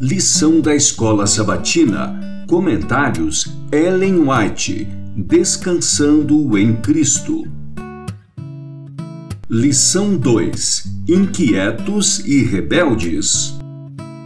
Lição 0.00 0.62
da 0.62 0.74
Escola 0.74 1.26
Sabatina. 1.26 2.46
Comentários 2.48 3.54
Ellen 3.70 4.26
White. 4.26 4.88
Descansando 5.14 6.56
em 6.56 6.74
Cristo. 6.76 7.46
Lição 9.50 10.16
2. 10.16 10.84
Inquietos 11.06 12.20
e 12.20 12.42
rebeldes. 12.42 13.54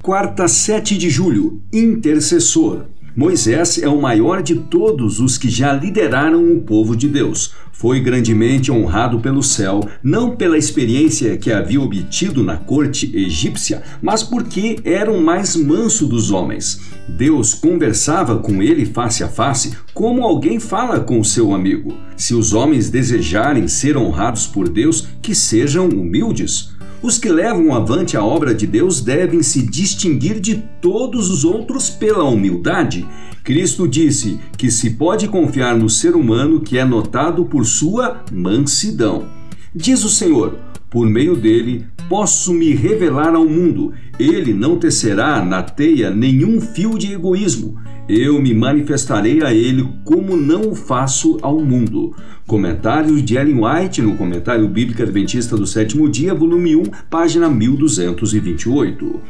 Quarta, 0.00 0.46
7 0.46 0.96
de 0.96 1.10
julho. 1.10 1.60
Intercessor. 1.72 2.84
Moisés 3.16 3.78
é 3.82 3.88
o 3.88 3.98
maior 3.98 4.42
de 4.42 4.56
todos 4.56 5.20
os 5.20 5.38
que 5.38 5.48
já 5.48 5.72
lideraram 5.72 6.52
o 6.52 6.60
povo 6.60 6.94
de 6.94 7.08
Deus. 7.08 7.54
Foi 7.72 7.98
grandemente 7.98 8.70
honrado 8.70 9.20
pelo 9.20 9.42
céu, 9.42 9.80
não 10.02 10.36
pela 10.36 10.58
experiência 10.58 11.34
que 11.38 11.50
havia 11.50 11.80
obtido 11.80 12.44
na 12.44 12.58
corte 12.58 13.10
egípcia, 13.16 13.82
mas 14.02 14.22
porque 14.22 14.80
era 14.84 15.10
o 15.10 15.22
mais 15.22 15.56
manso 15.56 16.06
dos 16.06 16.30
homens. 16.30 16.78
Deus 17.08 17.54
conversava 17.54 18.38
com 18.38 18.62
ele 18.62 18.84
face 18.84 19.24
a 19.24 19.28
face, 19.28 19.74
como 19.94 20.22
alguém 20.22 20.60
fala 20.60 21.00
com 21.00 21.24
seu 21.24 21.54
amigo. 21.54 21.94
Se 22.18 22.34
os 22.34 22.52
homens 22.52 22.90
desejarem 22.90 23.66
ser 23.66 23.96
honrados 23.96 24.46
por 24.46 24.68
Deus, 24.68 25.08
que 25.22 25.34
sejam 25.34 25.88
humildes. 25.88 26.75
Os 27.02 27.18
que 27.18 27.28
levam 27.28 27.74
avante 27.74 28.16
a 28.16 28.24
obra 28.24 28.54
de 28.54 28.66
Deus 28.66 29.00
devem 29.00 29.42
se 29.42 29.62
distinguir 29.62 30.40
de 30.40 30.56
todos 30.80 31.30
os 31.30 31.44
outros 31.44 31.90
pela 31.90 32.24
humildade. 32.24 33.06
Cristo 33.44 33.86
disse 33.86 34.40
que 34.56 34.70
se 34.70 34.90
pode 34.90 35.28
confiar 35.28 35.76
no 35.76 35.88
ser 35.88 36.16
humano 36.16 36.60
que 36.60 36.78
é 36.78 36.84
notado 36.84 37.44
por 37.44 37.64
sua 37.64 38.24
mansidão. 38.32 39.28
Diz 39.74 40.04
o 40.04 40.08
Senhor: 40.08 40.58
por 40.96 41.06
meio 41.06 41.36
dele 41.36 41.84
posso 42.08 42.54
me 42.54 42.72
revelar 42.72 43.34
ao 43.34 43.44
mundo. 43.44 43.92
Ele 44.18 44.54
não 44.54 44.78
tecerá 44.78 45.44
na 45.44 45.62
teia 45.62 46.08
nenhum 46.08 46.58
fio 46.58 46.96
de 46.98 47.12
egoísmo. 47.12 47.78
Eu 48.08 48.40
me 48.40 48.54
manifestarei 48.54 49.44
a 49.44 49.52
ele 49.52 49.86
como 50.06 50.38
não 50.38 50.70
o 50.70 50.74
faço 50.74 51.36
ao 51.42 51.60
mundo. 51.60 52.16
Comentários 52.46 53.22
de 53.22 53.36
Ellen 53.36 53.62
White 53.62 54.00
no 54.00 54.16
Comentário 54.16 54.66
Bíblico 54.68 55.02
Adventista 55.02 55.54
do 55.54 55.66
Sétimo 55.66 56.08
Dia, 56.08 56.34
volume 56.34 56.74
1, 56.74 56.84
página 57.10 57.50
1228. 57.50 59.20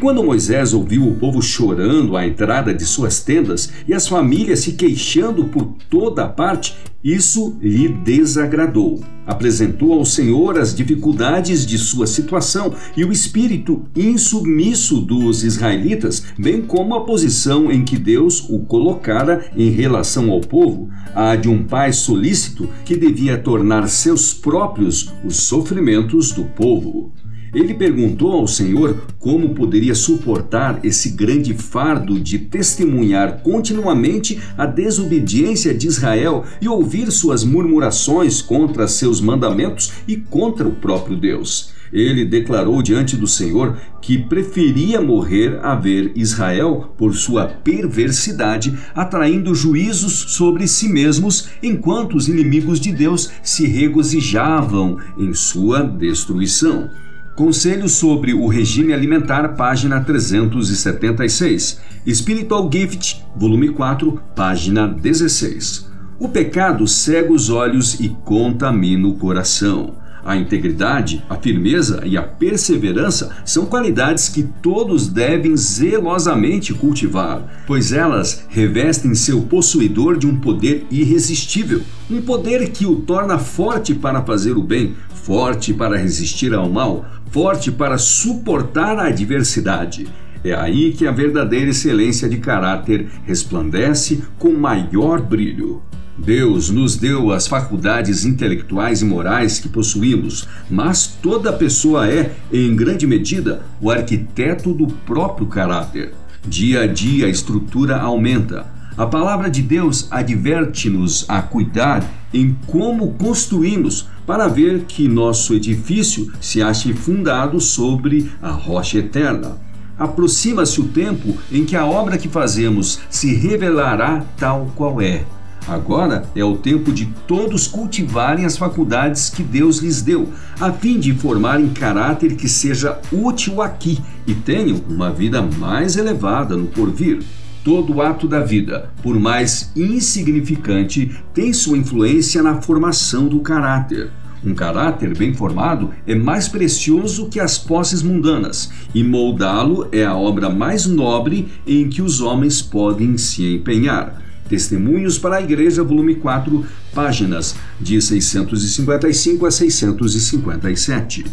Quando 0.00 0.22
Moisés 0.22 0.72
ouviu 0.74 1.08
o 1.08 1.16
povo 1.16 1.42
chorando 1.42 2.16
à 2.16 2.24
entrada 2.24 2.72
de 2.72 2.86
suas 2.86 3.20
tendas 3.20 3.72
e 3.86 3.92
as 3.92 4.06
famílias 4.06 4.60
se 4.60 4.74
queixando 4.74 5.46
por 5.46 5.74
toda 5.90 6.22
a 6.22 6.28
parte, 6.28 6.76
isso 7.02 7.56
lhe 7.60 7.88
desagradou. 7.88 9.00
Apresentou 9.26 9.92
ao 9.92 10.04
Senhor 10.04 10.56
as 10.56 10.72
dificuldades 10.72 11.66
de 11.66 11.76
sua 11.78 12.06
situação 12.06 12.72
e 12.96 13.04
o 13.04 13.10
espírito 13.10 13.86
insubmisso 13.96 15.00
dos 15.00 15.42
israelitas, 15.42 16.22
bem 16.38 16.62
como 16.62 16.94
a 16.94 17.04
posição 17.04 17.70
em 17.70 17.84
que 17.84 17.98
Deus 17.98 18.48
o 18.48 18.60
colocara 18.60 19.50
em 19.56 19.70
relação 19.70 20.30
ao 20.30 20.40
povo, 20.40 20.88
a 21.12 21.34
de 21.34 21.48
um 21.48 21.64
pai 21.64 21.92
solícito 21.92 22.68
que 22.84 22.96
devia 22.96 23.36
tornar 23.36 23.88
seus 23.88 24.32
próprios 24.32 25.12
os 25.24 25.38
sofrimentos 25.38 26.30
do 26.30 26.44
povo. 26.44 27.12
Ele 27.54 27.74
perguntou 27.74 28.32
ao 28.32 28.46
Senhor 28.46 29.02
como 29.18 29.54
poderia 29.54 29.94
suportar 29.94 30.80
esse 30.82 31.10
grande 31.10 31.54
fardo 31.54 32.20
de 32.20 32.38
testemunhar 32.38 33.42
continuamente 33.42 34.38
a 34.56 34.66
desobediência 34.66 35.74
de 35.74 35.86
Israel 35.86 36.44
e 36.60 36.68
ouvir 36.68 37.10
suas 37.10 37.44
murmurações 37.44 38.42
contra 38.42 38.86
seus 38.86 39.20
mandamentos 39.20 39.92
e 40.06 40.16
contra 40.16 40.66
o 40.66 40.74
próprio 40.74 41.16
Deus. 41.16 41.76
Ele 41.92 42.24
declarou 42.24 42.82
diante 42.82 43.16
do 43.16 43.26
Senhor 43.26 43.78
que 44.00 44.18
preferia 44.18 45.00
morrer 45.00 45.58
a 45.62 45.74
ver 45.74 46.12
Israel 46.14 46.92
por 46.96 47.14
sua 47.14 47.46
perversidade, 47.46 48.76
atraindo 48.94 49.54
juízos 49.54 50.34
sobre 50.34 50.68
si 50.68 50.88
mesmos, 50.88 51.48
enquanto 51.62 52.16
os 52.16 52.28
inimigos 52.28 52.78
de 52.78 52.92
Deus 52.92 53.30
se 53.42 53.66
regozijavam 53.66 54.98
em 55.18 55.32
sua 55.32 55.82
destruição. 55.82 56.90
Conselho 57.38 57.88
sobre 57.88 58.34
o 58.34 58.48
regime 58.48 58.92
alimentar, 58.92 59.50
página 59.50 60.00
376. 60.00 61.80
Spiritual 62.12 62.68
Gift, 62.68 63.24
volume 63.36 63.68
4, 63.68 64.20
página 64.34 64.88
16. 64.88 65.88
O 66.18 66.28
pecado 66.28 66.84
cega 66.88 67.32
os 67.32 67.48
olhos 67.48 68.00
e 68.00 68.08
contamina 68.08 69.06
o 69.06 69.14
coração. 69.14 69.94
A 70.28 70.36
integridade, 70.36 71.24
a 71.26 71.36
firmeza 71.36 72.02
e 72.04 72.14
a 72.14 72.22
perseverança 72.22 73.34
são 73.46 73.64
qualidades 73.64 74.28
que 74.28 74.42
todos 74.42 75.08
devem 75.08 75.56
zelosamente 75.56 76.74
cultivar, 76.74 77.64
pois 77.66 77.94
elas 77.94 78.44
revestem 78.50 79.14
seu 79.14 79.40
possuidor 79.40 80.18
de 80.18 80.26
um 80.26 80.38
poder 80.38 80.86
irresistível, 80.90 81.80
um 82.10 82.20
poder 82.20 82.68
que 82.68 82.84
o 82.84 82.96
torna 82.96 83.38
forte 83.38 83.94
para 83.94 84.22
fazer 84.22 84.52
o 84.52 84.62
bem, 84.62 84.94
forte 85.14 85.72
para 85.72 85.96
resistir 85.96 86.52
ao 86.52 86.68
mal, 86.68 87.06
forte 87.30 87.72
para 87.72 87.96
suportar 87.96 88.98
a 88.98 89.06
adversidade. 89.06 90.08
É 90.44 90.52
aí 90.52 90.92
que 90.92 91.06
a 91.06 91.10
verdadeira 91.10 91.70
excelência 91.70 92.28
de 92.28 92.36
caráter 92.36 93.08
resplandece 93.24 94.22
com 94.38 94.52
maior 94.52 95.22
brilho. 95.22 95.80
Deus 96.18 96.68
nos 96.68 96.96
deu 96.96 97.32
as 97.32 97.46
faculdades 97.46 98.24
intelectuais 98.24 99.00
e 99.00 99.04
morais 99.04 99.58
que 99.60 99.68
possuímos, 99.68 100.46
mas 100.68 101.06
toda 101.06 101.52
pessoa 101.52 102.08
é, 102.08 102.34
em 102.52 102.74
grande 102.74 103.06
medida, 103.06 103.62
o 103.80 103.90
arquiteto 103.90 104.74
do 104.74 104.88
próprio 104.88 105.46
caráter. 105.46 106.12
Dia 106.46 106.82
a 106.82 106.86
dia 106.86 107.26
a 107.26 107.30
estrutura 107.30 107.98
aumenta. 107.98 108.66
A 108.96 109.06
palavra 109.06 109.48
de 109.48 109.62
Deus 109.62 110.08
adverte-nos 110.10 111.24
a 111.28 111.40
cuidar 111.40 112.04
em 112.34 112.56
como 112.66 113.14
construímos 113.14 114.08
para 114.26 114.48
ver 114.48 114.84
que 114.88 115.08
nosso 115.08 115.54
edifício 115.54 116.32
se 116.40 116.60
ache 116.60 116.92
fundado 116.92 117.60
sobre 117.60 118.30
a 118.42 118.50
rocha 118.50 118.98
eterna. 118.98 119.56
Aproxima-se 119.96 120.80
o 120.80 120.88
tempo 120.88 121.36
em 121.50 121.64
que 121.64 121.76
a 121.76 121.86
obra 121.86 122.18
que 122.18 122.28
fazemos 122.28 123.00
se 123.08 123.34
revelará 123.34 124.24
tal 124.36 124.70
qual 124.74 125.00
é. 125.00 125.24
Agora 125.68 126.24
é 126.34 126.42
o 126.42 126.56
tempo 126.56 126.90
de 126.90 127.04
todos 127.26 127.66
cultivarem 127.66 128.46
as 128.46 128.56
faculdades 128.56 129.28
que 129.28 129.42
Deus 129.42 129.80
lhes 129.80 130.00
deu, 130.00 130.32
a 130.58 130.72
fim 130.72 130.98
de 130.98 131.12
formarem 131.12 131.68
caráter 131.68 132.36
que 132.36 132.48
seja 132.48 132.98
útil 133.12 133.60
aqui 133.60 133.98
e 134.26 134.34
tenham 134.34 134.80
uma 134.88 135.10
vida 135.10 135.42
mais 135.42 135.98
elevada 135.98 136.56
no 136.56 136.68
porvir. 136.68 137.22
Todo 137.62 138.00
ato 138.00 138.26
da 138.26 138.40
vida, 138.40 138.90
por 139.02 139.20
mais 139.20 139.70
insignificante, 139.76 141.14
tem 141.34 141.52
sua 141.52 141.76
influência 141.76 142.42
na 142.42 142.62
formação 142.62 143.28
do 143.28 143.40
caráter. 143.40 144.10
Um 144.42 144.54
caráter 144.54 145.14
bem 145.18 145.34
formado 145.34 145.90
é 146.06 146.14
mais 146.14 146.48
precioso 146.48 147.28
que 147.28 147.40
as 147.40 147.58
posses 147.58 148.02
mundanas, 148.02 148.70
e 148.94 149.04
moldá-lo 149.04 149.86
é 149.92 150.02
a 150.02 150.16
obra 150.16 150.48
mais 150.48 150.86
nobre 150.86 151.48
em 151.66 151.90
que 151.90 152.00
os 152.00 152.22
homens 152.22 152.62
podem 152.62 153.18
se 153.18 153.56
empenhar. 153.56 154.27
Testemunhos 154.48 155.18
para 155.18 155.36
a 155.36 155.42
Igreja, 155.42 155.82
volume 155.82 156.16
4, 156.16 156.64
páginas 156.94 157.56
de 157.80 158.00
655 158.00 159.46
a 159.46 159.50
657. 159.50 161.24